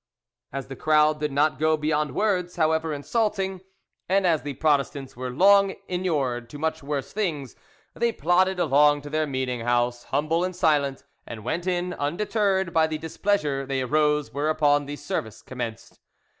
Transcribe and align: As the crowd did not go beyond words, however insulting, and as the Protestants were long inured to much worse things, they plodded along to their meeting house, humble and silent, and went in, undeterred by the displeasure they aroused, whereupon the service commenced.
As 0.51 0.65
the 0.65 0.75
crowd 0.75 1.19
did 1.19 1.31
not 1.31 1.59
go 1.59 1.77
beyond 1.77 2.15
words, 2.15 2.55
however 2.55 2.91
insulting, 2.91 3.61
and 4.09 4.25
as 4.25 4.41
the 4.41 4.55
Protestants 4.55 5.15
were 5.15 5.29
long 5.29 5.75
inured 5.87 6.49
to 6.49 6.57
much 6.57 6.81
worse 6.81 7.13
things, 7.13 7.55
they 7.93 8.11
plodded 8.11 8.57
along 8.57 9.01
to 9.01 9.11
their 9.11 9.27
meeting 9.27 9.59
house, 9.59 10.05
humble 10.05 10.43
and 10.43 10.55
silent, 10.55 11.03
and 11.27 11.43
went 11.43 11.67
in, 11.67 11.93
undeterred 11.93 12.73
by 12.73 12.87
the 12.87 12.97
displeasure 12.97 13.63
they 13.63 13.81
aroused, 13.83 14.33
whereupon 14.33 14.87
the 14.87 14.95
service 14.95 15.43
commenced. 15.43 15.99